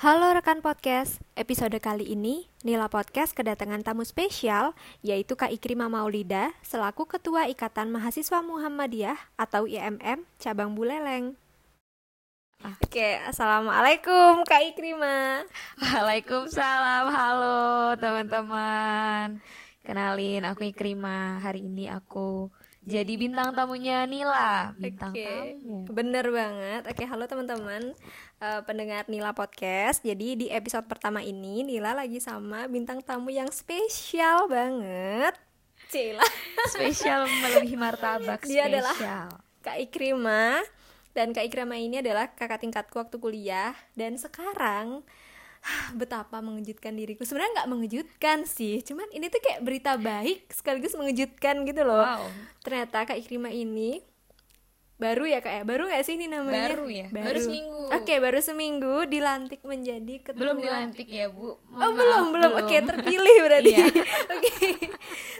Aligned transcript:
Halo 0.00 0.32
rekan 0.32 0.64
podcast, 0.64 1.20
episode 1.36 1.76
kali 1.76 2.08
ini 2.16 2.48
Nila 2.64 2.88
Podcast 2.88 3.36
kedatangan 3.36 3.84
tamu 3.84 4.00
spesial 4.00 4.72
yaitu 5.04 5.36
Kak 5.36 5.52
Ikrima 5.52 5.92
Maulida 5.92 6.56
selaku 6.64 7.04
Ketua 7.04 7.52
Ikatan 7.52 7.92
Mahasiswa 7.92 8.40
Muhammadiyah 8.40 9.20
atau 9.36 9.68
IMM 9.68 10.24
Cabang 10.40 10.72
Buleleng. 10.72 11.36
Ah. 12.64 12.80
Oke, 12.80 13.20
Assalamualaikum 13.28 14.40
Kak 14.48 14.72
Ikrima 14.72 15.44
Waalaikumsalam, 15.84 17.04
halo 17.12 17.92
teman-teman 18.00 19.44
Kenalin, 19.84 20.48
aku 20.48 20.72
Ikrima 20.72 21.44
Hari 21.44 21.68
ini 21.68 21.92
aku 21.92 22.48
jadi 22.80 23.12
bintang 23.20 23.52
tamunya 23.52 24.08
Nila. 24.08 24.72
bintang 24.80 25.12
Oke, 25.12 25.20
tamu 25.24 25.84
bener 25.92 26.26
banget. 26.32 26.82
Oke, 26.88 27.04
halo 27.04 27.28
teman-teman. 27.28 27.92
Uh, 28.40 28.60
pendengar 28.64 29.04
Nila 29.04 29.36
Podcast. 29.36 30.00
Jadi 30.00 30.34
di 30.34 30.46
episode 30.48 30.88
pertama 30.88 31.20
ini 31.20 31.60
Nila 31.60 31.92
lagi 31.92 32.16
sama 32.24 32.64
bintang 32.72 33.04
tamu 33.04 33.28
yang 33.28 33.52
spesial 33.52 34.48
banget. 34.48 35.36
Cila. 35.90 36.24
Spesial 36.72 37.26
melebihi 37.26 37.76
martabak 37.76 38.46
Dia 38.46 38.64
spesial. 38.64 38.68
adalah 38.70 38.96
Kak 39.60 39.76
Ikrima. 39.76 40.62
Dan 41.10 41.34
Kak 41.34 41.50
Ikrima 41.50 41.76
ini 41.76 41.98
adalah 41.98 42.30
kakak 42.32 42.62
tingkatku 42.62 42.96
waktu 42.96 43.18
kuliah. 43.20 43.74
Dan 43.92 44.16
sekarang 44.16 45.02
betapa 46.00 46.40
mengejutkan 46.40 46.96
diriku. 46.96 47.22
Sebenarnya 47.22 47.62
nggak 47.62 47.70
mengejutkan 47.70 48.38
sih 48.48 48.80
cuman 48.80 49.06
ini 49.12 49.28
tuh 49.28 49.40
kayak 49.44 49.60
berita 49.60 50.00
baik 50.00 50.48
sekaligus 50.52 50.96
mengejutkan 50.96 51.62
gitu 51.68 51.82
loh. 51.84 52.02
Wow. 52.04 52.26
ternyata 52.60 53.08
kak 53.08 53.16
Ikrima 53.16 53.48
ini 53.48 54.04
baru 55.00 55.24
ya 55.24 55.40
kak 55.40 55.54
ya? 55.56 55.62
Baru 55.64 55.88
gak 55.88 56.04
sih 56.04 56.20
ini 56.20 56.28
namanya? 56.28 56.76
Baru 56.76 56.86
ya? 56.92 57.08
Baru, 57.08 57.24
baru. 57.32 57.40
seminggu. 57.40 57.82
Oke 57.88 58.04
okay, 58.04 58.18
baru 58.20 58.38
seminggu 58.44 58.94
dilantik 59.08 59.60
menjadi 59.64 60.14
ketua. 60.20 60.40
Belum 60.44 60.56
dilantik 60.60 61.08
ya 61.08 61.26
bu? 61.32 61.56
Maaf, 61.72 61.80
oh 61.80 61.90
belum 61.96 62.24
belum. 62.36 62.52
Oke 62.60 62.66
okay, 62.68 62.80
terpilih 62.84 63.36
berarti. 63.48 63.72
Iya. 63.72 63.86
oke. 63.88 64.04
Okay. 64.36 64.72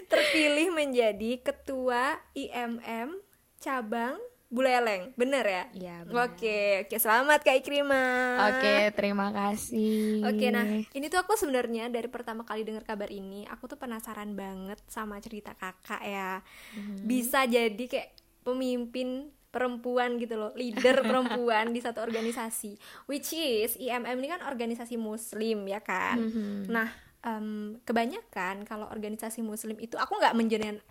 terpilih 0.09 0.67
menjadi 0.73 1.31
ketua 1.45 2.17
IMM 2.33 3.21
cabang 3.61 4.17
Buleleng, 4.51 5.15
bener 5.15 5.47
ya? 5.47 5.63
Iya 5.71 5.95
Oke, 6.11 6.83
oke. 6.83 6.95
Selamat 6.99 7.39
Kak 7.39 7.63
Ikrima. 7.63 8.35
Oke, 8.51 8.91
terima 8.99 9.31
kasih. 9.31 10.27
Oke, 10.27 10.51
nah 10.51 10.67
ini 10.67 11.07
tuh 11.07 11.23
aku 11.23 11.39
sebenarnya 11.39 11.87
dari 11.87 12.11
pertama 12.11 12.43
kali 12.43 12.67
dengar 12.67 12.83
kabar 12.83 13.07
ini 13.07 13.47
Aku 13.47 13.71
tuh 13.71 13.79
penasaran 13.79 14.35
banget 14.35 14.75
sama 14.91 15.23
cerita 15.23 15.55
kakak 15.55 16.03
ya. 16.03 16.43
Hmm 16.75 16.99
Bisa 17.07 17.47
jadi 17.47 17.79
kayak 17.79 18.11
pemimpin 18.43 19.31
perempuan 19.55 20.19
gitu 20.19 20.35
loh 20.35 20.51
Leader 20.59 20.99
perempuan 21.07 21.71
di 21.71 21.79
satu 21.79 22.03
organisasi 22.03 22.75
Which 23.07 23.31
is 23.31 23.79
IMM 23.79 24.19
ini 24.19 24.35
kan 24.35 24.43
organisasi 24.51 24.99
muslim 24.99 25.63
ya 25.63 25.79
kan? 25.79 26.19
Hmm 26.19 26.67
Nah 26.67 27.10
um, 27.25 27.77
kebanyakan 27.85 28.65
kalau 28.65 28.89
organisasi 28.89 29.45
muslim 29.45 29.77
itu 29.77 29.97
aku 29.97 30.17
nggak 30.17 30.33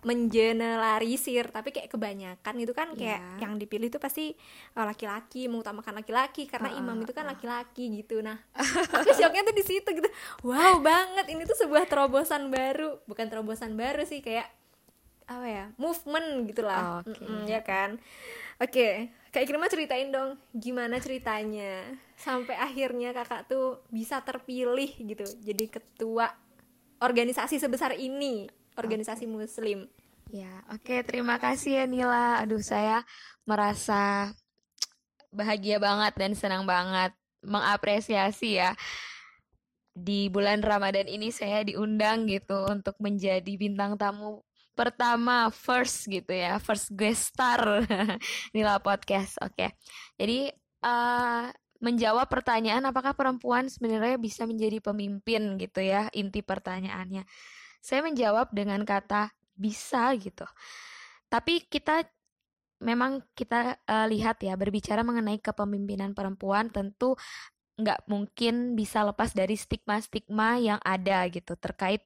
mengeneralisir 0.03 1.51
tapi 1.51 1.75
kayak 1.75 1.91
kebanyakan 1.91 2.55
itu 2.59 2.71
kan 2.71 2.95
kayak 2.95 3.19
yeah. 3.19 3.39
yang 3.43 3.59
dipilih 3.59 3.91
itu 3.91 3.99
pasti 3.99 4.35
oh, 4.75 4.85
laki-laki 4.87 5.51
mengutamakan 5.51 5.99
laki-laki 6.03 6.47
karena 6.47 6.71
uh, 6.71 6.79
imam 6.79 6.97
itu 7.03 7.11
kan 7.11 7.27
laki-laki 7.27 8.01
gitu. 8.01 8.23
Nah 8.23 8.39
aku 8.97 9.11
shocknya 9.15 9.43
tuh 9.47 9.55
di 9.55 9.63
situ 9.63 9.89
gitu. 9.91 10.09
Wow 10.43 10.79
banget 10.79 11.27
ini 11.31 11.43
tuh 11.43 11.57
sebuah 11.59 11.87
terobosan 11.87 12.47
baru. 12.49 13.03
Bukan 13.05 13.27
terobosan 13.27 13.75
baru 13.75 14.07
sih 14.07 14.23
kayak 14.23 14.60
apa 15.31 15.47
ya 15.47 15.65
movement 15.79 16.51
gitulah 16.51 16.99
okay. 17.01 17.23
mm 17.23 17.23
-mm, 17.23 17.43
ya 17.47 17.61
kan 17.63 17.89
oke 18.59 18.71
okay. 18.71 18.93
Kak 19.31 19.47
Ikrima 19.47 19.71
ceritain 19.71 20.11
dong 20.11 20.35
gimana 20.51 20.99
ceritanya 20.99 21.87
sampai 22.19 22.59
akhirnya 22.59 23.15
kakak 23.15 23.47
tuh 23.47 23.79
bisa 23.87 24.19
terpilih 24.19 24.91
gitu 24.91 25.23
jadi 25.39 25.71
ketua 25.71 26.35
organisasi 26.99 27.55
sebesar 27.55 27.95
ini 27.95 28.51
organisasi 28.75 29.23
okay. 29.23 29.31
muslim 29.31 29.79
ya 30.35 30.51
oke 30.67 30.83
okay, 30.83 30.99
terima 31.07 31.39
kasih 31.39 31.79
ya 31.79 31.85
Nila 31.87 32.43
aduh 32.43 32.59
saya 32.59 33.07
merasa 33.47 34.35
bahagia 35.31 35.79
banget 35.79 36.11
dan 36.19 36.35
senang 36.35 36.67
banget 36.67 37.15
mengapresiasi 37.41 38.59
ya 38.59 38.75
di 39.91 40.31
bulan 40.31 40.63
Ramadan 40.63 41.07
ini 41.07 41.31
saya 41.31 41.63
diundang 41.63 42.27
gitu 42.27 42.67
untuk 42.67 42.95
menjadi 42.99 43.55
bintang 43.59 43.99
tamu 43.99 44.43
pertama 44.71 45.51
first 45.51 46.07
gitu 46.07 46.31
ya 46.31 46.57
first 46.57 46.91
guest 46.95 47.35
star 47.35 47.83
Nila 48.55 48.79
podcast 48.79 49.37
oke 49.43 49.53
okay. 49.53 49.69
jadi 50.15 50.51
uh, 50.83 51.51
menjawab 51.81 52.29
pertanyaan 52.29 52.85
apakah 52.85 53.17
perempuan 53.17 53.67
sebenarnya 53.67 54.21
bisa 54.21 54.45
menjadi 54.45 54.79
pemimpin 54.79 55.57
gitu 55.57 55.81
ya 55.81 56.07
inti 56.13 56.45
pertanyaannya 56.45 57.25
saya 57.81 58.05
menjawab 58.05 58.53
dengan 58.53 58.85
kata 58.85 59.33
bisa 59.57 60.13
gitu 60.15 60.45
tapi 61.27 61.65
kita 61.65 62.05
memang 62.81 63.21
kita 63.37 63.77
uh, 63.85 64.05
lihat 64.09 64.41
ya 64.41 64.57
berbicara 64.57 65.05
mengenai 65.05 65.37
kepemimpinan 65.37 66.17
perempuan 66.17 66.73
tentu 66.73 67.17
nggak 67.81 68.05
mungkin 68.05 68.77
bisa 68.77 69.01
lepas 69.01 69.33
dari 69.33 69.57
stigma-stigma 69.57 70.61
yang 70.61 70.79
ada 70.85 71.25
gitu 71.33 71.57
terkait 71.57 72.05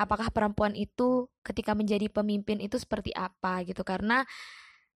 apakah 0.00 0.32
perempuan 0.32 0.72
itu 0.72 1.28
ketika 1.44 1.76
menjadi 1.76 2.08
pemimpin 2.08 2.56
itu 2.64 2.80
seperti 2.80 3.12
apa 3.12 3.60
gitu. 3.68 3.84
Karena 3.84 4.24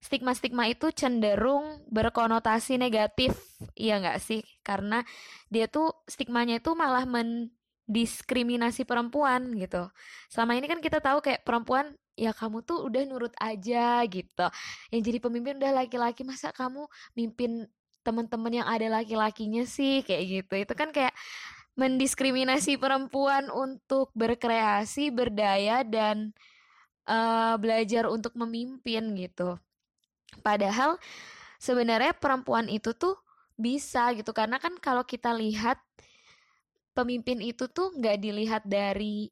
stigma-stigma 0.00 0.68
itu 0.68 0.88
cenderung 0.92 1.84
berkonotasi 1.92 2.80
negatif 2.80 3.36
iya 3.76 4.00
nggak 4.00 4.18
sih? 4.24 4.40
Karena 4.64 5.04
dia 5.52 5.68
tuh 5.68 5.92
stigmanya 6.08 6.56
itu 6.60 6.72
malah 6.72 7.04
mendiskriminasi 7.04 8.88
perempuan 8.88 9.52
gitu. 9.60 9.92
Selama 10.32 10.56
ini 10.56 10.66
kan 10.72 10.80
kita 10.80 11.04
tahu 11.04 11.20
kayak 11.20 11.44
perempuan 11.44 11.92
ya 12.16 12.32
kamu 12.32 12.64
tuh 12.64 12.80
udah 12.88 13.02
nurut 13.04 13.34
aja 13.36 14.00
gitu. 14.08 14.46
Yang 14.88 15.00
jadi 15.04 15.18
pemimpin 15.20 15.60
udah 15.60 15.84
laki-laki 15.84 16.24
masa 16.24 16.48
kamu 16.56 16.88
mimpin 17.12 17.68
teman-teman 18.04 18.64
yang 18.64 18.68
ada 18.68 18.88
laki-lakinya 18.88 19.64
sih? 19.64 20.04
Kayak 20.04 20.24
gitu. 20.28 20.54
Itu 20.68 20.72
kan 20.76 20.92
kayak 20.92 21.16
mendiskriminasi 21.74 22.78
perempuan 22.78 23.50
untuk 23.50 24.14
berkreasi, 24.14 25.10
berdaya 25.10 25.82
dan 25.82 26.30
uh, 27.10 27.58
belajar 27.58 28.06
untuk 28.06 28.34
memimpin 28.38 29.10
gitu. 29.18 29.58
Padahal 30.42 30.98
sebenarnya 31.58 32.14
perempuan 32.14 32.70
itu 32.70 32.94
tuh 32.94 33.18
bisa 33.54 34.10
gitu 34.18 34.34
karena 34.34 34.58
kan 34.58 34.74
kalau 34.82 35.06
kita 35.06 35.30
lihat 35.30 35.78
pemimpin 36.94 37.42
itu 37.42 37.70
tuh 37.70 37.94
nggak 37.94 38.18
dilihat 38.18 38.62
dari 38.66 39.30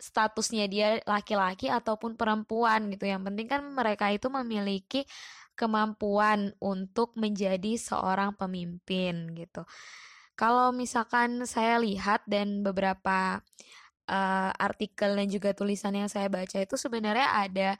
statusnya 0.00 0.64
dia 0.64 0.88
laki-laki 1.04 1.68
ataupun 1.68 2.16
perempuan 2.16 2.88
gitu. 2.88 3.04
Yang 3.04 3.22
penting 3.28 3.46
kan 3.52 3.62
mereka 3.68 4.08
itu 4.08 4.32
memiliki 4.32 5.04
kemampuan 5.52 6.56
untuk 6.56 7.12
menjadi 7.20 7.76
seorang 7.76 8.32
pemimpin 8.32 9.36
gitu. 9.36 9.68
Kalau 10.40 10.72
misalkan 10.72 11.44
saya 11.44 11.76
lihat 11.76 12.24
dan 12.24 12.64
beberapa 12.64 13.44
uh, 14.08 14.50
artikel 14.56 15.12
dan 15.12 15.28
juga 15.28 15.52
tulisan 15.52 15.92
yang 15.92 16.08
saya 16.08 16.32
baca 16.32 16.56
itu 16.56 16.80
sebenarnya 16.80 17.28
ada 17.28 17.70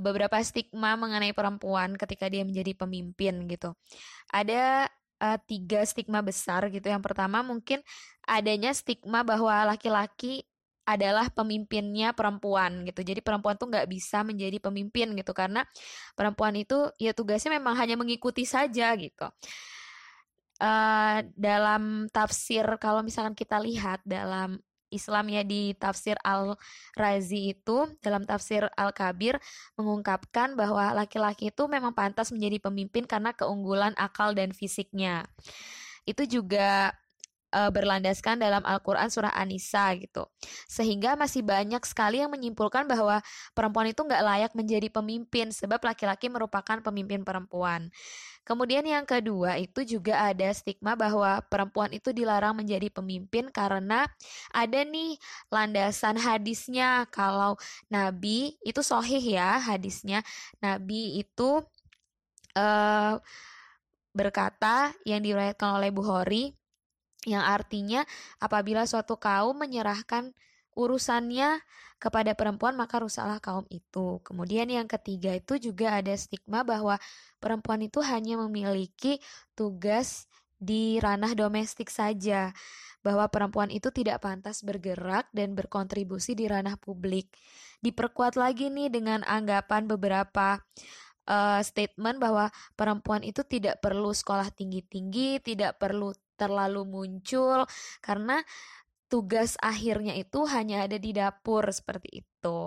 beberapa 0.00 0.40
stigma 0.40 0.96
mengenai 0.96 1.36
perempuan 1.36 2.00
ketika 2.00 2.32
dia 2.32 2.48
menjadi 2.48 2.72
pemimpin 2.72 3.44
gitu. 3.44 3.76
Ada 4.32 4.88
uh, 5.20 5.38
tiga 5.44 5.84
stigma 5.84 6.24
besar 6.24 6.64
gitu. 6.72 6.88
Yang 6.88 7.04
pertama 7.12 7.44
mungkin 7.44 7.84
adanya 8.24 8.72
stigma 8.72 9.20
bahwa 9.20 9.76
laki-laki 9.76 10.48
adalah 10.88 11.28
pemimpinnya 11.28 12.16
perempuan 12.16 12.88
gitu. 12.88 13.04
Jadi 13.04 13.20
perempuan 13.20 13.60
tuh 13.60 13.68
nggak 13.68 13.84
bisa 13.84 14.24
menjadi 14.24 14.56
pemimpin 14.64 15.12
gitu 15.12 15.36
karena 15.36 15.60
perempuan 16.16 16.56
itu 16.56 16.88
ya 16.96 17.12
tugasnya 17.12 17.60
memang 17.60 17.76
hanya 17.76 18.00
mengikuti 18.00 18.48
saja 18.48 18.96
gitu 18.96 19.28
uh, 20.62 21.18
dalam 21.34 22.06
tafsir 22.14 22.62
kalau 22.78 23.02
misalkan 23.02 23.34
kita 23.34 23.58
lihat 23.58 23.98
dalam 24.06 24.62
Islam 24.92 25.24
ya 25.32 25.42
di 25.42 25.72
tafsir 25.74 26.20
Al-Razi 26.20 27.56
itu 27.56 27.88
dalam 28.04 28.28
tafsir 28.28 28.68
Al-Kabir 28.76 29.40
mengungkapkan 29.74 30.52
bahwa 30.52 30.92
laki-laki 30.92 31.48
itu 31.48 31.64
memang 31.64 31.96
pantas 31.96 32.28
menjadi 32.28 32.68
pemimpin 32.68 33.08
karena 33.08 33.32
keunggulan 33.32 33.96
akal 33.96 34.36
dan 34.36 34.52
fisiknya. 34.52 35.24
Itu 36.04 36.28
juga 36.28 36.92
uh, 37.52 37.70
berlandaskan 37.70 38.40
dalam 38.40 38.64
Al-Quran 38.64 39.12
surah 39.12 39.36
An-Nisa 39.36 39.92
gitu. 40.00 40.26
Sehingga 40.66 41.14
masih 41.14 41.44
banyak 41.44 41.84
sekali 41.84 42.24
yang 42.24 42.32
menyimpulkan 42.32 42.88
bahwa 42.88 43.20
perempuan 43.52 43.92
itu 43.92 44.00
nggak 44.02 44.22
layak 44.24 44.52
menjadi 44.56 44.88
pemimpin 44.88 45.52
sebab 45.52 45.78
laki-laki 45.84 46.32
merupakan 46.32 46.80
pemimpin 46.80 47.22
perempuan. 47.22 47.92
Kemudian 48.42 48.82
yang 48.82 49.06
kedua 49.06 49.54
itu 49.54 49.86
juga 49.86 50.34
ada 50.34 50.50
stigma 50.50 50.98
bahwa 50.98 51.38
perempuan 51.46 51.94
itu 51.94 52.10
dilarang 52.10 52.58
menjadi 52.58 52.90
pemimpin 52.90 53.46
karena 53.54 54.02
ada 54.50 54.82
nih 54.82 55.14
landasan 55.46 56.18
hadisnya 56.18 57.06
kalau 57.14 57.54
Nabi 57.86 58.58
itu 58.66 58.82
sohih 58.82 59.22
ya 59.22 59.62
hadisnya 59.62 60.26
Nabi 60.58 61.22
itu 61.22 61.62
uh, 62.58 63.14
berkata 64.10 64.90
yang 65.06 65.22
diriwayatkan 65.22 65.78
oleh 65.78 65.94
Bukhari 65.94 66.52
yang 67.26 67.42
artinya 67.42 68.02
apabila 68.42 68.82
suatu 68.86 69.18
kaum 69.18 69.54
menyerahkan 69.54 70.34
urusannya 70.72 71.60
kepada 72.02 72.34
perempuan 72.34 72.74
maka 72.74 72.98
rusaklah 72.98 73.38
kaum 73.38 73.66
itu. 73.70 74.18
Kemudian 74.26 74.66
yang 74.66 74.90
ketiga 74.90 75.30
itu 75.36 75.60
juga 75.62 76.02
ada 76.02 76.10
stigma 76.18 76.66
bahwa 76.66 76.98
perempuan 77.38 77.78
itu 77.86 78.02
hanya 78.02 78.40
memiliki 78.42 79.22
tugas 79.54 80.26
di 80.58 80.98
ranah 80.98 81.38
domestik 81.38 81.92
saja. 81.92 82.50
Bahwa 83.02 83.26
perempuan 83.30 83.70
itu 83.70 83.90
tidak 83.90 84.22
pantas 84.22 84.62
bergerak 84.62 85.30
dan 85.34 85.58
berkontribusi 85.58 86.38
di 86.38 86.46
ranah 86.46 86.78
publik. 86.78 87.30
Diperkuat 87.82 88.38
lagi 88.38 88.70
nih 88.70 88.94
dengan 88.94 89.26
anggapan 89.26 89.90
beberapa 89.90 90.62
uh, 91.26 91.60
statement 91.62 92.22
bahwa 92.22 92.50
perempuan 92.78 93.26
itu 93.26 93.42
tidak 93.42 93.82
perlu 93.82 94.14
sekolah 94.14 94.54
tinggi-tinggi, 94.54 95.42
tidak 95.42 95.82
perlu 95.82 96.14
terlalu 96.36 96.82
muncul 96.88 97.64
karena 98.00 98.40
tugas 99.12 99.60
akhirnya 99.60 100.16
itu 100.16 100.48
hanya 100.48 100.88
ada 100.88 100.96
di 100.96 101.12
dapur 101.12 101.68
seperti 101.68 102.24
itu. 102.24 102.58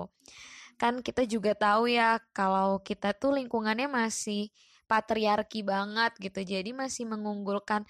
Kan 0.77 1.01
kita 1.01 1.25
juga 1.25 1.57
tahu 1.57 1.89
ya 1.89 2.21
kalau 2.35 2.83
kita 2.85 3.17
tuh 3.17 3.33
lingkungannya 3.33 3.89
masih 3.89 4.53
patriarki 4.85 5.65
banget 5.65 6.13
gitu. 6.21 6.45
Jadi 6.45 6.77
masih 6.77 7.09
mengunggulkan 7.09 7.81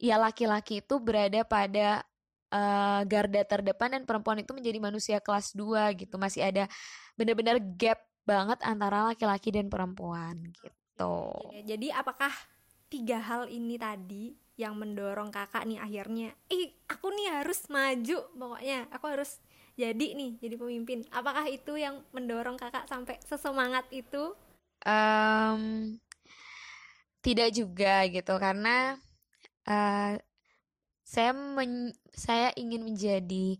ya 0.00 0.16
laki-laki 0.16 0.80
itu 0.80 0.96
berada 0.96 1.44
pada 1.44 2.06
uh, 2.48 3.04
garda 3.04 3.44
terdepan 3.44 4.00
dan 4.00 4.02
perempuan 4.08 4.40
itu 4.40 4.56
menjadi 4.56 4.78
manusia 4.80 5.18
kelas 5.20 5.52
2 5.52 5.92
gitu. 6.00 6.16
Masih 6.16 6.48
ada 6.48 6.64
benar-benar 7.20 7.60
gap 7.76 8.00
banget 8.24 8.60
antara 8.64 9.12
laki-laki 9.12 9.52
dan 9.52 9.68
perempuan 9.68 10.40
gitu. 10.56 11.32
Jadi 11.68 11.92
apakah 11.92 12.32
tiga 12.88 13.20
hal 13.20 13.48
ini 13.52 13.76
tadi 13.76 14.47
yang 14.58 14.74
mendorong 14.74 15.30
kakak 15.30 15.62
nih 15.70 15.78
akhirnya 15.78 16.34
ih 16.50 16.74
aku 16.90 17.14
nih 17.14 17.30
harus 17.30 17.70
maju 17.70 18.18
pokoknya 18.34 18.90
aku 18.90 19.06
harus 19.06 19.38
jadi 19.78 20.18
nih 20.18 20.42
jadi 20.42 20.58
pemimpin. 20.58 21.06
Apakah 21.14 21.46
itu 21.46 21.78
yang 21.78 22.02
mendorong 22.10 22.58
kakak 22.58 22.90
sampai 22.90 23.22
sesemangat 23.22 23.86
itu? 23.94 24.34
Um, 24.82 25.94
tidak 27.22 27.54
juga 27.54 28.02
gitu 28.10 28.34
karena 28.42 28.98
uh, 29.70 30.18
saya 31.06 31.30
men 31.30 31.94
saya 32.10 32.50
ingin 32.58 32.82
menjadi 32.82 33.54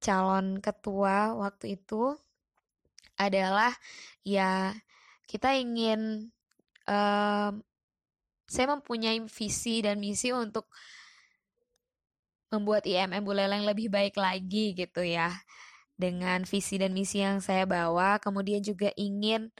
calon 0.00 0.64
ketua 0.64 1.36
waktu 1.36 1.76
itu 1.76 2.16
adalah 3.20 3.76
ya 4.24 4.72
kita 5.28 5.60
ingin 5.60 6.32
um, 6.88 7.60
saya 8.44 8.76
mempunyai 8.76 9.20
visi 9.26 9.80
dan 9.80 10.00
misi 10.00 10.30
untuk 10.30 10.68
membuat 12.52 12.86
IMM 12.86 13.24
Buleleng 13.24 13.66
lebih 13.66 13.90
baik 13.90 14.14
lagi 14.14 14.76
gitu 14.78 15.02
ya. 15.02 15.32
Dengan 15.94 16.42
visi 16.42 16.74
dan 16.78 16.90
misi 16.90 17.22
yang 17.22 17.38
saya 17.38 17.66
bawa, 17.66 18.18
kemudian 18.18 18.58
juga 18.62 18.90
ingin 18.98 19.50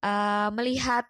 uh, 0.00 0.48
melihat 0.52 1.04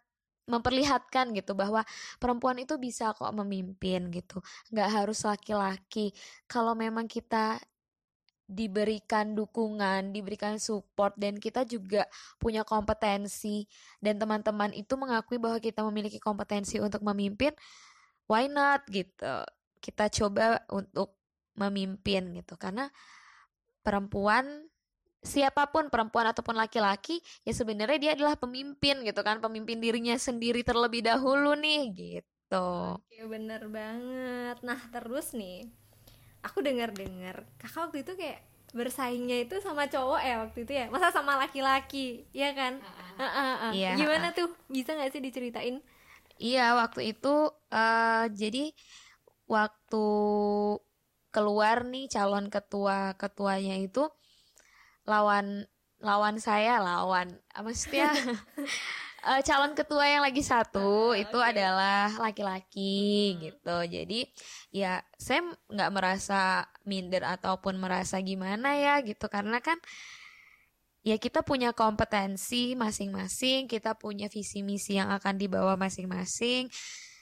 memperlihatkan 0.47 1.35
gitu 1.35 1.59
bahwa 1.59 1.83
perempuan 2.23 2.55
itu 2.63 2.79
bisa 2.79 3.11
kok 3.19 3.35
memimpin 3.35 4.15
gitu 4.15 4.39
nggak 4.71 4.91
harus 4.95 5.27
laki-laki 5.27 6.15
kalau 6.47 6.79
memang 6.79 7.11
kita 7.11 7.59
diberikan 8.47 9.35
dukungan, 9.35 10.15
diberikan 10.15 10.63
support 10.63 11.19
dan 11.19 11.35
kita 11.43 11.67
juga 11.67 12.07
punya 12.39 12.63
kompetensi 12.63 13.67
dan 13.99 14.23
teman-teman 14.23 14.71
itu 14.71 14.95
mengakui 14.95 15.43
bahwa 15.43 15.59
kita 15.59 15.83
memiliki 15.83 16.23
kompetensi 16.23 16.79
untuk 16.79 17.03
memimpin, 17.03 17.51
why 18.31 18.47
not 18.47 18.87
gitu. 18.87 19.43
Kita 19.83 20.07
coba 20.11 20.63
untuk 20.71 21.19
memimpin 21.59 22.39
gitu 22.39 22.55
karena 22.55 22.87
perempuan 23.83 24.67
siapa 25.27 25.67
pun 25.75 25.91
perempuan 25.91 26.31
ataupun 26.31 26.55
laki-laki 26.55 27.19
ya 27.43 27.51
sebenarnya 27.51 27.99
dia 27.99 28.13
adalah 28.15 28.39
pemimpin 28.39 29.03
gitu 29.03 29.21
kan, 29.27 29.43
pemimpin 29.43 29.83
dirinya 29.83 30.15
sendiri 30.15 30.63
terlebih 30.63 31.03
dahulu 31.03 31.59
nih 31.59 31.83
gitu. 31.95 32.95
Oke, 32.95 33.27
bener 33.27 33.67
banget. 33.67 34.63
Nah, 34.63 34.79
terus 34.95 35.35
nih 35.35 35.67
aku 36.47 36.63
dengar-dengar 36.63 37.43
kakak 37.59 37.91
waktu 37.91 38.07
itu 38.07 38.13
kayak 38.15 38.39
bersaingnya 38.71 39.47
itu 39.47 39.59
sama 39.59 39.91
cowok 39.91 40.21
ya 40.23 40.35
waktu 40.47 40.59
itu 40.63 40.73
ya? 40.79 40.87
Masa 40.93 41.11
sama 41.11 41.35
laki-laki 41.41 42.29
ya 42.31 42.55
kan? 42.55 42.79
Uh, 43.17 43.23
uh, 43.23 43.25
uh, 43.25 43.55
uh. 43.69 43.73
Iya, 43.75 43.99
gimana 43.99 44.31
tuh? 44.31 44.53
Bisa 44.71 44.95
nggak 44.95 45.11
sih 45.11 45.23
diceritain? 45.25 45.77
Iya 46.37 46.77
waktu 46.77 47.17
itu 47.17 47.51
uh, 47.73 48.25
jadi 48.29 48.71
waktu 49.49 50.07
keluar 51.33 51.85
nih 51.85 52.09
calon 52.13 52.53
ketua 52.53 53.17
ketuanya 53.17 53.77
itu 53.81 54.09
lawan 55.09 55.69
lawan 56.01 56.37
saya 56.43 56.77
lawan 56.81 57.41
maksudnya 57.57 58.13
uh, 59.27 59.43
calon 59.43 59.75
ketua 59.75 60.07
yang 60.07 60.23
lagi 60.23 60.41
satu 60.41 61.13
uh, 61.13 61.19
itu 61.19 61.35
okay. 61.35 61.51
adalah 61.51 62.15
laki-laki 62.23 63.35
hmm. 63.35 63.39
gitu. 63.43 63.77
Jadi 63.91 64.21
ya 64.71 65.03
saya 65.19 65.43
nggak 65.67 65.91
merasa 65.91 66.71
minder 66.87 67.27
ataupun 67.27 67.77
merasa 67.77 68.23
gimana 68.23 68.79
ya 68.79 69.03
gitu 69.03 69.27
karena 69.27 69.59
kan 69.59 69.77
ya 71.03 71.19
kita 71.19 71.43
punya 71.43 71.75
kompetensi 71.75 72.79
masing-masing, 72.79 73.67
kita 73.67 73.99
punya 73.99 74.31
visi 74.31 74.63
misi 74.63 74.99
yang 74.99 75.11
akan 75.11 75.35
dibawa 75.37 75.75
masing-masing. 75.75 76.71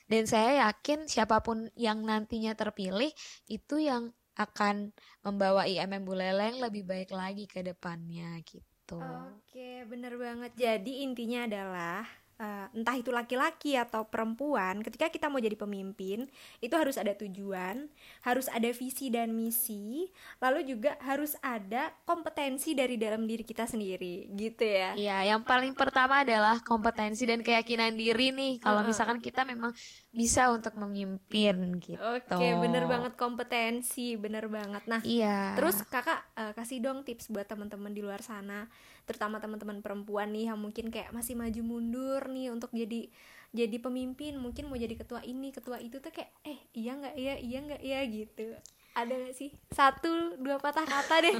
Dan 0.04 0.28
saya 0.28 0.68
yakin 0.68 1.08
siapa 1.08 1.40
pun 1.40 1.72
yang 1.80 2.04
nantinya 2.04 2.52
terpilih 2.52 3.08
itu 3.48 3.80
yang 3.80 4.12
akan 4.36 4.92
membawa 5.24 5.64
IMM 5.64 6.04
Buleleng 6.04 6.60
lebih 6.60 6.84
baik 6.84 7.14
lagi 7.14 7.48
ke 7.48 7.64
depannya 7.64 8.36
gitu 8.44 8.73
gitu. 8.84 9.00
Oke, 9.00 9.88
bener 9.88 10.12
banget. 10.20 10.52
Jadi 10.60 11.00
intinya 11.00 11.48
adalah 11.48 12.04
uh, 12.36 12.66
entah 12.76 12.96
itu 13.00 13.08
laki-laki 13.08 13.80
atau 13.80 14.04
perempuan, 14.04 14.84
ketika 14.84 15.08
kita 15.08 15.32
mau 15.32 15.40
jadi 15.40 15.56
pemimpin, 15.56 16.28
itu 16.60 16.74
harus 16.76 17.00
ada 17.00 17.16
tujuan, 17.16 17.88
harus 18.20 18.46
ada 18.52 18.68
visi 18.76 19.08
dan 19.08 19.32
misi, 19.32 20.12
lalu 20.36 20.68
juga 20.68 21.00
harus 21.00 21.32
ada 21.40 21.96
kompetensi 22.04 22.76
dari 22.76 23.00
dalam 23.00 23.24
diri 23.24 23.40
kita 23.40 23.64
sendiri, 23.64 24.28
gitu 24.36 24.64
ya. 24.68 24.92
Iya, 24.92 25.34
yang 25.34 25.40
paling 25.48 25.72
pertama 25.72 26.20
adalah 26.20 26.60
kompetensi 26.60 27.24
dan 27.24 27.40
keyakinan 27.40 27.96
diri 27.96 28.36
nih. 28.36 28.60
Kalau 28.60 28.84
misalkan 28.84 29.16
kita 29.24 29.48
memang 29.48 29.72
bisa 30.14 30.54
untuk 30.54 30.78
memimpin 30.78 31.82
gitu. 31.82 31.98
Oke, 31.98 32.46
bener 32.62 32.86
banget 32.86 33.18
kompetensi, 33.18 34.14
bener 34.14 34.46
banget. 34.46 34.86
Nah, 34.86 35.02
iya. 35.02 35.58
Terus 35.58 35.82
kakak 35.90 36.22
uh, 36.38 36.54
kasih 36.54 36.78
dong 36.78 37.02
tips 37.02 37.34
buat 37.34 37.50
teman-teman 37.50 37.90
di 37.90 37.98
luar 37.98 38.22
sana, 38.22 38.70
terutama 39.10 39.42
teman-teman 39.42 39.82
perempuan 39.82 40.30
nih 40.30 40.54
yang 40.54 40.58
mungkin 40.62 40.94
kayak 40.94 41.10
masih 41.10 41.34
maju 41.34 41.60
mundur 41.66 42.30
nih 42.30 42.54
untuk 42.54 42.70
jadi 42.70 43.10
jadi 43.50 43.76
pemimpin, 43.82 44.38
mungkin 44.38 44.70
mau 44.70 44.78
jadi 44.78 44.94
ketua 44.94 45.18
ini, 45.26 45.50
ketua 45.50 45.82
itu 45.82 45.98
tuh 45.98 46.14
kayak 46.14 46.30
eh 46.46 46.58
iya 46.78 46.94
nggak 46.94 47.14
iya 47.18 47.34
iya 47.42 47.58
nggak 47.66 47.82
iya 47.82 48.00
gitu. 48.06 48.54
Ada 48.94 49.14
gak 49.18 49.34
sih 49.34 49.50
satu 49.74 50.38
dua 50.38 50.62
patah 50.62 50.86
kata 50.86 51.26
deh? 51.26 51.34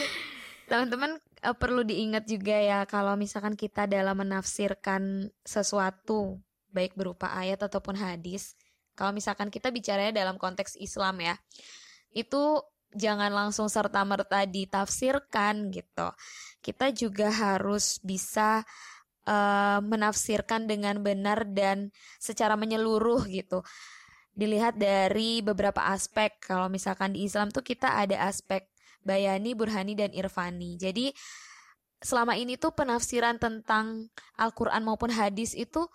Teman-teman 0.72 1.20
uh, 1.44 1.56
perlu 1.56 1.84
diingat 1.84 2.24
juga 2.24 2.56
ya 2.56 2.88
kalau 2.88 3.12
misalkan 3.14 3.60
kita 3.60 3.84
dalam 3.84 4.16
menafsirkan 4.16 5.28
sesuatu 5.44 6.40
baik 6.76 6.92
berupa 6.92 7.32
ayat 7.32 7.64
ataupun 7.64 7.96
hadis. 7.96 8.52
Kalau 8.92 9.16
misalkan 9.16 9.48
kita 9.48 9.72
bicaranya 9.72 10.12
dalam 10.12 10.36
konteks 10.36 10.76
Islam 10.76 11.24
ya, 11.24 11.34
itu 12.12 12.60
jangan 12.92 13.32
langsung 13.32 13.68
serta-merta 13.72 14.44
ditafsirkan 14.44 15.72
gitu. 15.72 16.08
Kita 16.60 16.92
juga 16.92 17.32
harus 17.32 18.00
bisa 18.04 18.64
uh, 19.28 19.80
menafsirkan 19.84 20.64
dengan 20.64 21.00
benar 21.00 21.44
dan 21.48 21.92
secara 22.16 22.56
menyeluruh 22.56 23.24
gitu. 23.28 23.60
Dilihat 24.32 24.80
dari 24.80 25.40
beberapa 25.40 25.92
aspek. 25.92 26.36
Kalau 26.40 26.68
misalkan 26.68 27.12
di 27.16 27.24
Islam 27.24 27.52
tuh 27.52 27.64
kita 27.64 28.00
ada 28.00 28.28
aspek 28.28 28.68
bayani, 29.04 29.52
burhani 29.52 29.92
dan 29.96 30.10
irfani. 30.16 30.80
Jadi 30.80 31.12
selama 32.00 32.36
ini 32.36 32.60
tuh 32.60 32.72
penafsiran 32.76 33.40
tentang 33.40 34.12
Al-Qur'an 34.36 34.84
maupun 34.84 35.08
hadis 35.12 35.56
itu 35.56 35.88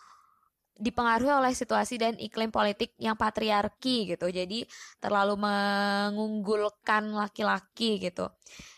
dipengaruhi 0.78 1.30
oleh 1.30 1.54
situasi 1.54 2.00
dan 2.02 2.18
iklim 2.18 2.50
politik 2.50 2.96
yang 2.98 3.14
patriarki 3.14 4.16
gitu. 4.16 4.28
Jadi 4.32 4.66
terlalu 4.98 5.38
mengunggulkan 5.38 7.12
laki-laki 7.14 8.02
gitu. 8.02 8.32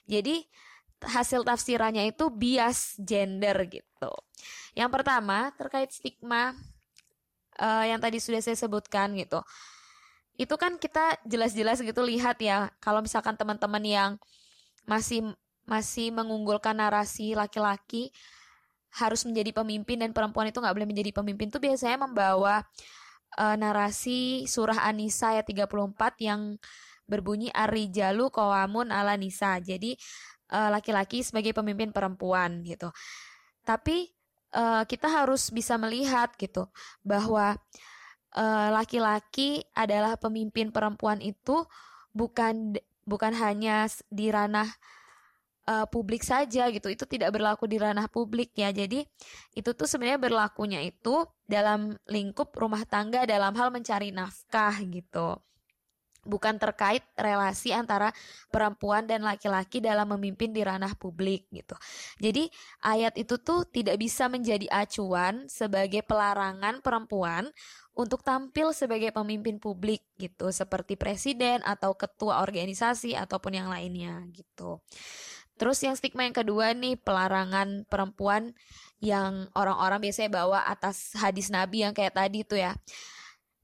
Jadi 0.07 0.43
hasil 1.03 1.43
tafsirannya 1.43 2.07
itu 2.11 2.31
bias 2.31 2.95
gender 2.99 3.55
gitu. 3.67 4.11
Yang 4.73 4.89
pertama 4.89 5.51
terkait 5.55 5.91
stigma 5.91 6.55
uh, 7.59 7.85
yang 7.85 7.99
tadi 7.99 8.17
sudah 8.17 8.39
saya 8.39 8.57
sebutkan 8.57 9.13
gitu. 9.19 9.43
Itu 10.39 10.57
kan 10.57 10.81
kita 10.81 11.21
jelas-jelas 11.27 11.83
gitu 11.83 12.01
lihat 12.01 12.41
ya 12.41 12.73
kalau 12.81 13.03
misalkan 13.03 13.37
teman-teman 13.37 13.83
yang 13.85 14.11
masih 14.89 15.23
masih 15.63 16.11
mengunggulkan 16.11 16.75
narasi 16.75 17.37
laki-laki 17.37 18.11
harus 18.93 19.25
menjadi 19.25 19.49
pemimpin 19.55 19.97
dan 20.01 20.13
perempuan 20.13 20.49
itu 20.49 20.61
nggak 20.61 20.75
boleh 20.75 20.89
menjadi 20.89 21.11
pemimpin 21.15 21.49
tuh 21.49 21.57
biasanya 21.57 22.05
membawa 22.05 22.61
uh, 23.37 23.55
narasi 23.57 24.45
surah 24.45 24.85
An-Nisa 24.85 25.37
ayat 25.37 25.49
34 25.49 26.21
yang 26.21 26.57
berbunyi 27.09 27.51
Ar-rijalu 27.51 28.31
qawamun 28.31 28.93
ala 28.93 29.17
nisa. 29.19 29.59
Jadi 29.59 29.97
uh, 30.53 30.69
laki-laki 30.71 31.19
uh, 31.21 31.25
sebagai 31.25 31.51
pemimpin 31.51 31.91
perempuan 31.91 32.63
gitu. 32.63 32.93
Tapi 33.65 34.07
uh, 34.55 34.87
kita 34.87 35.09
harus 35.09 35.51
bisa 35.51 35.75
melihat 35.75 36.31
gitu 36.37 36.69
bahwa 37.03 37.57
laki-laki 38.73 39.61
uh, 39.61 39.85
adalah 39.85 40.17
pemimpin 40.17 40.73
perempuan 40.73 41.21
itu 41.21 41.69
bukan 42.17 42.81
bukan 43.05 43.33
hanya 43.37 43.85
di 44.09 44.33
ranah 44.33 44.65
uh, 45.67 45.87
publik 45.87 46.23
saja 46.23 46.67
gitu. 46.71 46.87
Itu 46.91 47.07
tidak 47.07 47.35
berlaku 47.35 47.67
di 47.67 47.79
ranah 47.79 48.07
publik 48.11 48.55
ya. 48.55 48.69
Jadi 48.71 49.03
itu 49.55 49.69
tuh 49.75 49.87
sebenarnya 49.87 50.19
berlakunya 50.19 50.79
itu 50.83 51.27
dalam 51.47 51.95
lingkup 52.07 52.51
rumah 52.55 52.83
tangga 52.87 53.27
dalam 53.27 53.53
hal 53.55 53.71
mencari 53.71 54.11
nafkah 54.11 54.75
gitu. 54.83 55.39
Bukan 56.23 56.55
terkait 56.55 57.03
relasi 57.19 57.75
antara 57.75 58.15
perempuan 58.47 59.03
dan 59.03 59.27
laki-laki 59.27 59.83
dalam 59.83 60.07
memimpin 60.15 60.55
di 60.55 60.63
ranah 60.63 60.95
publik 60.95 61.51
gitu. 61.51 61.75
Jadi 62.15 62.47
ayat 62.79 63.19
itu 63.19 63.35
tuh 63.43 63.67
tidak 63.67 63.99
bisa 63.99 64.31
menjadi 64.31 64.63
acuan 64.71 65.51
sebagai 65.51 65.99
pelarangan 66.07 66.79
perempuan 66.79 67.51
untuk 67.91 68.23
tampil 68.23 68.71
sebagai 68.71 69.11
pemimpin 69.11 69.59
publik 69.59 70.01
gitu 70.15 70.47
seperti 70.49 70.95
presiden 70.95 71.59
atau 71.67 71.91
ketua 71.91 72.39
organisasi 72.39 73.19
ataupun 73.19 73.59
yang 73.59 73.67
lainnya 73.67 74.23
gitu. 74.31 74.79
Terus 75.63 75.79
yang 75.79 75.95
stigma 75.95 76.27
yang 76.27 76.35
kedua 76.35 76.75
nih 76.75 76.99
pelarangan 76.99 77.87
perempuan 77.87 78.51
yang 78.99 79.47
orang-orang 79.55 80.03
biasanya 80.03 80.43
bawa 80.43 80.67
atas 80.67 81.15
hadis 81.15 81.47
Nabi 81.47 81.87
yang 81.87 81.95
kayak 81.95 82.19
tadi 82.19 82.43
tuh 82.43 82.59
ya. 82.59 82.75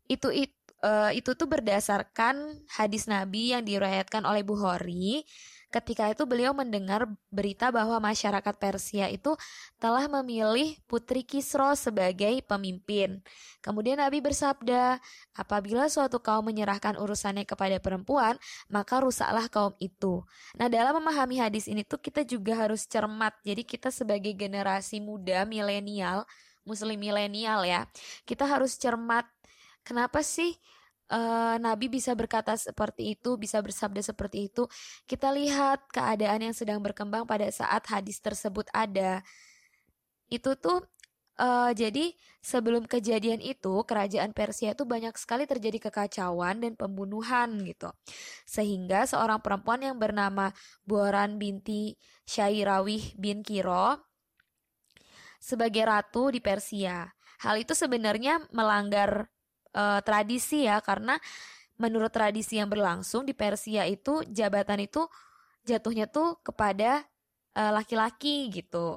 Itu 0.08 0.32
itu 0.32 0.56
uh, 0.80 1.12
itu 1.12 1.36
tuh 1.36 1.44
berdasarkan 1.52 2.64
hadis 2.72 3.12
Nabi 3.12 3.52
yang 3.52 3.68
diriwayatkan 3.68 4.24
oleh 4.24 4.48
Bukhari 4.48 5.28
Ketika 5.70 6.10
itu 6.10 6.26
beliau 6.26 6.50
mendengar 6.50 7.06
berita 7.30 7.70
bahwa 7.70 8.02
masyarakat 8.02 8.56
Persia 8.58 9.06
itu 9.06 9.38
telah 9.78 10.10
memilih 10.10 10.74
Putri 10.90 11.22
Kisro 11.22 11.78
sebagai 11.78 12.42
pemimpin. 12.42 13.22
Kemudian 13.62 14.02
Nabi 14.02 14.18
bersabda, 14.18 14.98
apabila 15.38 15.86
suatu 15.86 16.18
kaum 16.18 16.50
menyerahkan 16.50 16.98
urusannya 16.98 17.46
kepada 17.46 17.78
perempuan, 17.78 18.34
maka 18.66 18.98
rusaklah 18.98 19.46
kaum 19.46 19.78
itu. 19.78 20.26
Nah 20.58 20.74
dalam 20.74 20.98
memahami 20.98 21.38
hadis 21.38 21.70
ini 21.70 21.86
tuh 21.86 22.02
kita 22.02 22.26
juga 22.26 22.58
harus 22.58 22.90
cermat. 22.90 23.38
Jadi 23.46 23.62
kita 23.62 23.94
sebagai 23.94 24.34
generasi 24.34 24.98
muda 24.98 25.46
milenial, 25.46 26.26
muslim 26.66 26.98
milenial 26.98 27.62
ya, 27.62 27.86
kita 28.26 28.50
harus 28.50 28.74
cermat. 28.74 29.30
Kenapa 29.86 30.26
sih 30.26 30.58
uh, 31.10 31.58
Nabi 31.58 31.90
bisa 31.92 32.14
berkata 32.14 32.56
seperti 32.56 33.18
itu, 33.18 33.36
bisa 33.36 33.60
bersabda 33.60 34.02
seperti 34.02 34.48
itu, 34.50 34.70
kita 35.10 35.34
lihat 35.34 35.84
keadaan 35.92 36.50
yang 36.50 36.56
sedang 36.56 36.80
berkembang 36.80 37.26
pada 37.26 37.50
saat 37.50 37.86
hadis 37.90 38.22
tersebut 38.22 38.70
ada. 38.72 39.26
Itu 40.30 40.54
tuh 40.56 40.86
uh, 41.42 41.72
jadi 41.74 42.14
sebelum 42.40 42.86
kejadian 42.86 43.42
itu 43.42 43.82
kerajaan 43.84 44.32
Persia 44.32 44.78
itu 44.78 44.86
banyak 44.86 45.16
sekali 45.18 45.50
terjadi 45.50 45.90
kekacauan 45.90 46.62
dan 46.62 46.78
pembunuhan 46.78 47.58
gitu. 47.66 47.90
Sehingga 48.46 49.10
seorang 49.10 49.42
perempuan 49.42 49.82
yang 49.82 49.98
bernama 49.98 50.54
Boran 50.86 51.42
binti 51.42 51.98
Syairawih 52.30 53.18
bin 53.18 53.42
Kiro 53.42 53.98
sebagai 55.40 55.88
ratu 55.88 56.30
di 56.30 56.44
Persia. 56.44 57.08
Hal 57.40 57.56
itu 57.64 57.72
sebenarnya 57.72 58.44
melanggar 58.52 59.32
uh, 59.76 60.02
tradisi 60.02 60.66
ya 60.66 60.80
karena 60.82 61.18
menurut 61.80 62.12
tradisi 62.12 62.60
yang 62.60 62.68
berlangsung 62.68 63.24
di 63.24 63.32
Persia 63.32 63.88
itu 63.88 64.22
jabatan 64.28 64.84
itu 64.84 65.08
jatuhnya 65.64 66.12
tuh 66.12 66.36
kepada 66.44 67.08
eh, 67.56 67.72
laki-laki 67.72 68.52
uh, 68.52 68.52
gitu. 68.52 68.88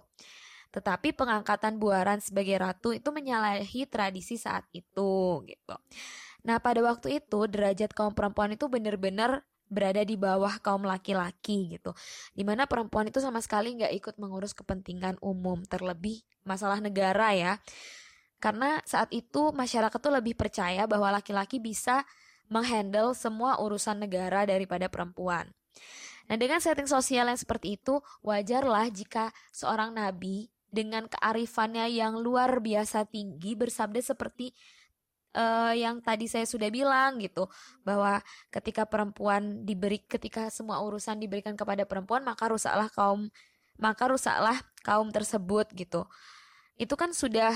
Tetapi 0.74 1.14
pengangkatan 1.14 1.78
Buaran 1.78 2.18
sebagai 2.18 2.58
ratu 2.58 2.90
itu 2.90 3.14
menyalahi 3.14 3.86
tradisi 3.86 4.34
saat 4.34 4.66
itu 4.74 5.44
gitu. 5.46 5.76
Nah, 6.42 6.58
pada 6.58 6.82
waktu 6.82 7.22
itu 7.22 7.46
derajat 7.46 7.94
kaum 7.94 8.16
perempuan 8.18 8.50
itu 8.56 8.66
benar-benar 8.66 9.46
berada 9.72 10.02
di 10.04 10.18
bawah 10.18 10.58
kaum 10.58 10.82
laki-laki 10.84 11.78
gitu. 11.78 11.94
Di 12.34 12.42
mana 12.44 12.66
perempuan 12.66 13.08
itu 13.08 13.22
sama 13.22 13.40
sekali 13.40 13.78
nggak 13.78 13.94
ikut 14.00 14.14
mengurus 14.18 14.52
kepentingan 14.52 15.16
umum, 15.22 15.62
terlebih 15.64 16.20
masalah 16.42 16.82
negara 16.82 17.30
ya. 17.32 17.52
Karena 18.42 18.82
saat 18.82 19.14
itu 19.14 19.54
masyarakat 19.54 19.94
tuh 20.02 20.10
lebih 20.10 20.34
percaya 20.34 20.82
bahwa 20.90 21.14
laki-laki 21.14 21.62
bisa 21.62 22.02
menghandle 22.50 23.14
semua 23.14 23.62
urusan 23.62 24.02
negara 24.02 24.42
daripada 24.42 24.90
perempuan. 24.90 25.46
Nah, 26.26 26.34
dengan 26.34 26.58
setting 26.58 26.90
sosial 26.90 27.30
yang 27.30 27.38
seperti 27.38 27.78
itu, 27.78 28.02
wajarlah 28.26 28.90
jika 28.90 29.30
seorang 29.54 29.94
nabi 29.94 30.50
dengan 30.72 31.06
kearifannya 31.06 31.86
yang 31.86 32.18
luar 32.18 32.58
biasa 32.58 33.06
tinggi 33.06 33.54
bersabda 33.54 34.00
seperti 34.02 34.50
uh, 35.36 35.76
yang 35.76 36.00
tadi 36.00 36.26
saya 36.26 36.48
sudah 36.48 36.72
bilang 36.72 37.20
gitu 37.20 37.44
bahwa 37.84 38.24
ketika 38.48 38.88
perempuan 38.88 39.68
diberi 39.68 40.00
ketika 40.00 40.48
semua 40.48 40.80
urusan 40.80 41.20
diberikan 41.20 41.52
kepada 41.52 41.84
perempuan 41.84 42.24
maka 42.24 42.48
rusaklah 42.48 42.88
kaum 42.88 43.28
maka 43.76 44.08
rusaklah 44.08 44.56
kaum 44.80 45.12
tersebut 45.12 45.68
gitu. 45.76 46.08
Itu 46.80 46.96
kan 46.96 47.12
sudah 47.12 47.52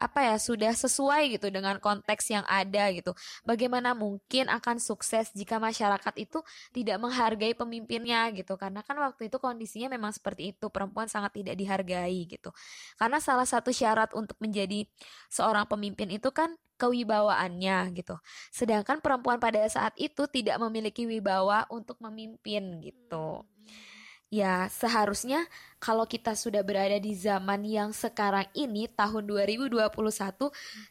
apa 0.00 0.32
ya 0.32 0.36
sudah 0.40 0.72
sesuai 0.72 1.36
gitu 1.36 1.52
dengan 1.52 1.76
konteks 1.76 2.32
yang 2.32 2.42
ada 2.48 2.88
gitu. 2.90 3.12
Bagaimana 3.44 3.92
mungkin 3.92 4.48
akan 4.48 4.80
sukses 4.80 5.28
jika 5.36 5.60
masyarakat 5.60 6.14
itu 6.16 6.40
tidak 6.72 6.96
menghargai 6.96 7.52
pemimpinnya 7.52 8.32
gitu. 8.32 8.56
Karena 8.56 8.80
kan 8.80 8.96
waktu 8.96 9.28
itu 9.28 9.36
kondisinya 9.36 9.92
memang 9.92 10.16
seperti 10.16 10.56
itu, 10.56 10.72
perempuan 10.72 11.06
sangat 11.06 11.36
tidak 11.36 11.54
dihargai 11.60 12.24
gitu. 12.24 12.48
Karena 12.96 13.20
salah 13.20 13.44
satu 13.44 13.68
syarat 13.70 14.16
untuk 14.16 14.40
menjadi 14.40 14.88
seorang 15.28 15.68
pemimpin 15.68 16.08
itu 16.08 16.32
kan 16.32 16.56
kewibawaannya 16.80 17.92
gitu. 17.92 18.16
Sedangkan 18.48 19.04
perempuan 19.04 19.36
pada 19.36 19.60
saat 19.68 19.92
itu 20.00 20.24
tidak 20.32 20.56
memiliki 20.64 21.04
wibawa 21.04 21.68
untuk 21.68 22.00
memimpin 22.00 22.80
gitu. 22.80 23.44
Hmm 23.44 23.99
ya 24.30 24.70
seharusnya 24.70 25.42
kalau 25.82 26.06
kita 26.06 26.38
sudah 26.38 26.62
berada 26.62 26.96
di 27.02 27.18
zaman 27.18 27.66
yang 27.66 27.90
sekarang 27.90 28.46
ini 28.54 28.86
tahun 28.86 29.26
2021 29.26 29.74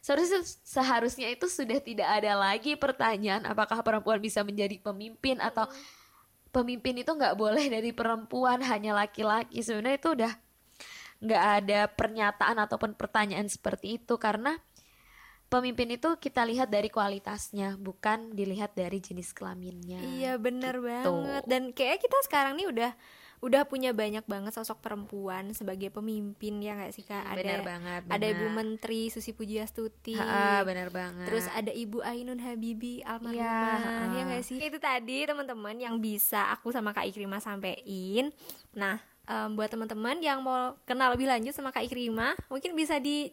seharusnya 0.04 0.40
seharusnya 0.60 1.28
itu 1.32 1.48
sudah 1.48 1.80
tidak 1.80 2.08
ada 2.20 2.36
lagi 2.36 2.76
pertanyaan 2.76 3.48
apakah 3.48 3.80
perempuan 3.80 4.20
bisa 4.20 4.44
menjadi 4.44 4.76
pemimpin 4.76 5.40
atau 5.40 5.64
pemimpin 6.50 6.98
itu 7.00 7.10
nggak 7.10 7.38
boleh 7.38 7.66
dari 7.70 7.90
perempuan 7.94 8.60
hanya 8.66 8.94
laki-laki. 8.94 9.62
Sebenarnya 9.62 9.98
itu 9.98 10.10
udah 10.12 10.32
nggak 11.20 11.44
ada 11.62 11.80
pernyataan 11.88 12.56
ataupun 12.64 12.96
pertanyaan 12.96 13.46
seperti 13.46 14.00
itu 14.00 14.16
karena 14.16 14.56
pemimpin 15.52 15.98
itu 15.98 16.08
kita 16.16 16.46
lihat 16.46 16.70
dari 16.70 16.88
kualitasnya 16.88 17.76
bukan 17.76 18.34
dilihat 18.34 18.74
dari 18.74 18.98
jenis 18.98 19.34
kelaminnya. 19.34 20.00
Iya 20.00 20.38
benar 20.38 20.78
gitu. 20.78 20.86
banget. 20.86 21.42
Dan 21.46 21.62
kayak 21.74 22.02
kita 22.02 22.18
sekarang 22.26 22.58
nih 22.58 22.68
udah 22.70 22.92
udah 23.40 23.64
punya 23.64 23.96
banyak 23.96 24.20
banget 24.28 24.52
sosok 24.52 24.84
perempuan 24.84 25.56
sebagai 25.56 25.88
pemimpin 25.88 26.60
ya 26.60 26.76
nggak 26.76 26.92
sih 26.92 27.04
kak? 27.08 27.24
Ada 27.24 27.40
bener 27.40 27.60
banget 27.64 28.00
bener. 28.04 28.14
ada 28.20 28.26
ibu 28.28 28.46
menteri 28.52 29.02
Susi 29.08 29.32
Pujiastuti. 29.32 30.12
Ha, 30.12 30.60
benar 30.60 30.92
banget. 30.92 31.24
Terus 31.24 31.48
ada 31.48 31.72
ibu 31.72 32.04
Ainun 32.04 32.36
Habibi 32.36 33.00
almarhumah 33.00 34.12
ya, 34.12 34.12
ya 34.12 34.22
nggak 34.28 34.44
sih? 34.44 34.60
Itu 34.60 34.76
tadi 34.76 35.24
teman-teman 35.24 35.72
yang 35.80 35.96
bisa 35.96 36.52
aku 36.52 36.68
sama 36.68 36.92
kak 36.92 37.08
Ikrimah 37.08 37.40
sampein. 37.40 38.28
Nah 38.76 39.00
um, 39.24 39.56
buat 39.56 39.72
teman-teman 39.72 40.20
yang 40.20 40.44
mau 40.44 40.76
kenal 40.84 41.16
lebih 41.16 41.24
lanjut 41.24 41.56
sama 41.56 41.72
kak 41.72 41.88
Ikrimah 41.88 42.36
mungkin 42.52 42.76
bisa 42.76 43.00
di 43.00 43.32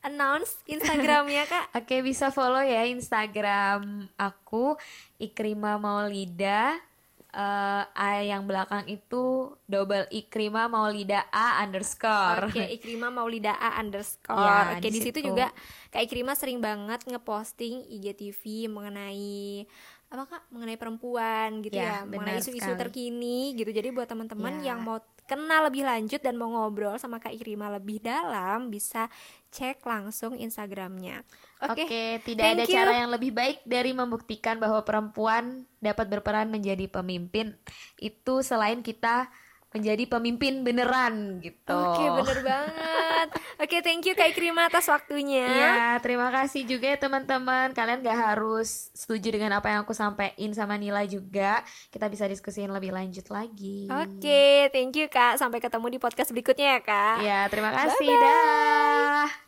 announce 0.00 0.64
Instagramnya 0.64 1.44
kak. 1.44 1.64
Oke 1.84 2.00
bisa 2.00 2.32
follow 2.32 2.64
ya 2.64 2.88
Instagram 2.88 4.08
aku 4.16 4.72
Ikrima 5.20 5.76
Maulida 5.76 6.87
uh, 7.34 7.84
A 7.92 8.24
yang 8.24 8.48
belakang 8.48 8.88
itu 8.88 9.52
double 9.68 10.08
Ikrima 10.08 10.70
Maulida 10.70 11.28
A 11.28 11.64
underscore. 11.64 12.48
Oke, 12.48 12.56
okay, 12.56 12.66
Ikrima 12.80 13.12
Maulida 13.12 13.56
A 13.56 13.80
underscore. 13.80 14.38
Ya, 14.38 14.78
Oke, 14.78 14.86
okay, 14.86 14.90
di 14.92 15.00
situ 15.00 15.18
juga 15.20 15.52
Kak 15.92 16.04
Ikrima 16.04 16.32
sering 16.38 16.62
banget 16.62 17.04
ngeposting 17.04 17.84
IGTV 17.88 18.72
mengenai 18.72 19.66
apa 20.08 20.24
kak 20.24 20.42
mengenai 20.48 20.80
perempuan 20.80 21.60
gitu 21.60 21.76
ya, 21.76 22.00
ya 22.00 22.08
mengenai 22.08 22.40
isu-isu 22.40 22.72
terkini 22.80 23.52
gitu 23.52 23.68
jadi 23.68 23.92
buat 23.92 24.08
teman-teman 24.08 24.64
ya. 24.64 24.72
yang 24.72 24.80
mau 24.80 25.04
kenal 25.28 25.68
lebih 25.68 25.84
lanjut 25.84 26.24
dan 26.24 26.40
mau 26.40 26.48
ngobrol 26.48 26.96
sama 26.96 27.20
kak 27.20 27.36
Ikrima 27.36 27.68
lebih 27.68 28.00
dalam 28.00 28.72
bisa 28.72 29.12
cek 29.52 29.84
langsung 29.84 30.32
Instagramnya. 30.34 31.20
Oke, 31.68 31.84
okay, 31.84 31.86
okay, 31.86 32.08
tidak 32.24 32.44
ada 32.56 32.64
you. 32.64 32.72
cara 32.72 32.92
yang 32.96 33.10
lebih 33.12 33.36
baik 33.36 33.60
dari 33.68 33.92
membuktikan 33.92 34.56
bahwa 34.56 34.80
perempuan 34.82 35.68
dapat 35.78 36.08
berperan 36.08 36.48
menjadi 36.48 36.88
pemimpin 36.88 37.52
itu 38.00 38.40
selain 38.40 38.80
kita 38.80 39.28
menjadi 39.78 40.04
pemimpin 40.10 40.66
beneran 40.66 41.38
gitu. 41.38 41.78
Oke, 41.78 42.04
bener 42.18 42.38
banget. 42.42 43.28
Oke, 43.62 43.76
thank 43.80 44.02
you 44.04 44.18
Kak 44.18 44.34
Ikrima 44.34 44.66
atas 44.66 44.90
waktunya. 44.90 45.46
Iya, 45.46 46.02
terima 46.02 46.34
kasih 46.34 46.66
juga 46.66 46.90
ya 46.90 46.98
teman-teman. 46.98 47.70
Kalian 47.72 48.02
gak 48.02 48.18
harus 48.34 48.90
setuju 48.92 49.38
dengan 49.38 49.56
apa 49.56 49.70
yang 49.70 49.86
aku 49.86 49.94
sampaikan 49.94 50.50
sama 50.52 50.74
Nila 50.74 51.06
juga. 51.06 51.62
Kita 51.94 52.10
bisa 52.10 52.26
diskusiin 52.26 52.74
lebih 52.74 52.90
lanjut 52.90 53.30
lagi. 53.30 53.86
Oke, 53.86 54.68
thank 54.74 54.98
you 54.98 55.06
Kak. 55.06 55.38
Sampai 55.38 55.62
ketemu 55.62 55.86
di 55.94 55.98
podcast 56.02 56.34
berikutnya 56.34 56.78
ya 56.78 56.80
Kak. 56.82 57.16
Iya, 57.22 57.40
terima 57.48 57.70
kasih. 57.70 58.10
Dah. 58.10 59.47